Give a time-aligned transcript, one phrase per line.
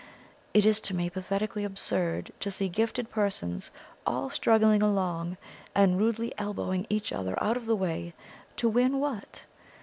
[0.55, 3.69] It is to me pathetically absurd to see gifted persons
[4.03, 5.37] all struggling along,
[5.75, 8.15] and rudely elbowing each other out of the way
[8.55, 9.43] to win what?